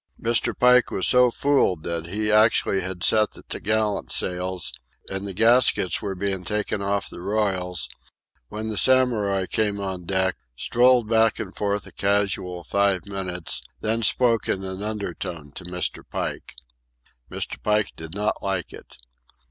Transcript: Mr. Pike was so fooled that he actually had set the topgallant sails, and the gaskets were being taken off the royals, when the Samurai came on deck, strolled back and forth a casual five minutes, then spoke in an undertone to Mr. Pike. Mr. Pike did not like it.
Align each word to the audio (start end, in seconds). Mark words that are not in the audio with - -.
Mr. 0.19 0.57
Pike 0.57 0.89
was 0.89 1.07
so 1.07 1.29
fooled 1.29 1.83
that 1.83 2.07
he 2.07 2.31
actually 2.31 2.81
had 2.81 3.03
set 3.03 3.33
the 3.33 3.43
topgallant 3.43 4.11
sails, 4.11 4.73
and 5.11 5.27
the 5.27 5.33
gaskets 5.35 6.01
were 6.01 6.15
being 6.15 6.43
taken 6.43 6.81
off 6.81 7.07
the 7.07 7.21
royals, 7.21 7.87
when 8.47 8.69
the 8.69 8.77
Samurai 8.79 9.45
came 9.45 9.79
on 9.79 10.05
deck, 10.07 10.37
strolled 10.55 11.07
back 11.07 11.37
and 11.37 11.55
forth 11.55 11.85
a 11.85 11.91
casual 11.91 12.63
five 12.63 13.05
minutes, 13.05 13.61
then 13.81 14.01
spoke 14.01 14.49
in 14.49 14.63
an 14.63 14.81
undertone 14.81 15.51
to 15.51 15.65
Mr. 15.65 16.01
Pike. 16.09 16.55
Mr. 17.29 17.61
Pike 17.61 17.89
did 17.95 18.15
not 18.15 18.41
like 18.41 18.73
it. 18.73 18.97